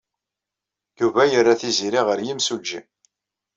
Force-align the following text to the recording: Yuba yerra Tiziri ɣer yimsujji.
Yuba 0.99 1.21
yerra 1.31 1.55
Tiziri 1.61 2.01
ɣer 2.07 2.19
yimsujji. 2.25 2.79